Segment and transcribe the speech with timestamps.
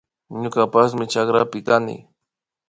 [0.41, 1.95] Ñukapashmi chakrapi kani